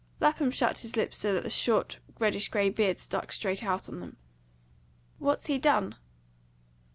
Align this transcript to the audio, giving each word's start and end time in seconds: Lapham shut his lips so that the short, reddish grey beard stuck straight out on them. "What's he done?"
Lapham 0.19 0.49
shut 0.49 0.79
his 0.79 0.95
lips 0.95 1.15
so 1.19 1.31
that 1.35 1.43
the 1.43 1.49
short, 1.51 1.99
reddish 2.17 2.49
grey 2.49 2.71
beard 2.71 2.97
stuck 2.97 3.31
straight 3.31 3.63
out 3.63 3.87
on 3.87 3.99
them. 3.99 4.17
"What's 5.19 5.45
he 5.45 5.59
done?" 5.59 5.93